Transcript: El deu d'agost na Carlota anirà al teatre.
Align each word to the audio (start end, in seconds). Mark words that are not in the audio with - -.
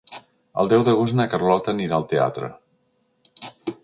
El 0.61 0.69
deu 0.71 0.85
d'agost 0.87 1.17
na 1.19 1.27
Carlota 1.33 1.71
anirà 1.75 1.99
al 1.99 2.07
teatre. 2.15 2.49